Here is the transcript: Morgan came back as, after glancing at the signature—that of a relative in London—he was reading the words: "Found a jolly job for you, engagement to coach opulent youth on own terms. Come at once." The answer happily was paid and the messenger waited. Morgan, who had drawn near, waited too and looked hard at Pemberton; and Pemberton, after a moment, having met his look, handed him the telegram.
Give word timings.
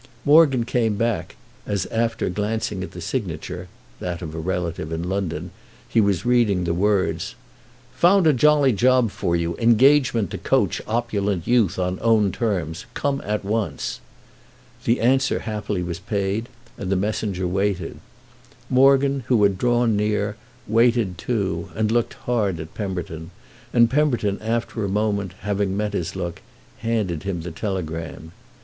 Morgan 0.25 0.63
came 0.65 0.95
back 0.97 1.35
as, 1.67 1.85
after 1.91 2.27
glancing 2.27 2.81
at 2.81 2.89
the 2.89 3.01
signature—that 3.01 4.23
of 4.23 4.33
a 4.33 4.39
relative 4.39 4.91
in 4.91 5.07
London—he 5.07 6.01
was 6.01 6.25
reading 6.25 6.63
the 6.63 6.73
words: 6.73 7.35
"Found 7.97 8.25
a 8.25 8.33
jolly 8.33 8.71
job 8.73 9.11
for 9.11 9.35
you, 9.35 9.55
engagement 9.57 10.31
to 10.31 10.39
coach 10.39 10.81
opulent 10.87 11.45
youth 11.45 11.77
on 11.77 11.99
own 12.01 12.31
terms. 12.31 12.87
Come 12.95 13.21
at 13.23 13.45
once." 13.45 13.99
The 14.85 14.99
answer 15.01 15.37
happily 15.41 15.83
was 15.83 15.99
paid 15.99 16.49
and 16.79 16.91
the 16.91 16.95
messenger 16.95 17.47
waited. 17.47 17.99
Morgan, 18.71 19.23
who 19.27 19.43
had 19.43 19.59
drawn 19.59 19.95
near, 19.95 20.35
waited 20.67 21.15
too 21.19 21.69
and 21.75 21.91
looked 21.91 22.15
hard 22.25 22.59
at 22.59 22.73
Pemberton; 22.73 23.29
and 23.71 23.87
Pemberton, 23.87 24.41
after 24.41 24.83
a 24.83 24.89
moment, 24.89 25.33
having 25.41 25.77
met 25.77 25.93
his 25.93 26.15
look, 26.15 26.41
handed 26.79 27.21
him 27.21 27.41
the 27.41 27.51
telegram. 27.51 28.31